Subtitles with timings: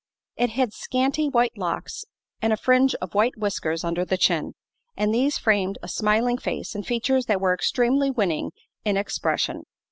[0.35, 2.05] It had scanty white locks
[2.41, 4.55] and a fringe of white whiskers under the chin,
[4.97, 8.51] and these framed a smiling face and features that were extremely winning
[8.83, 9.61] in expression.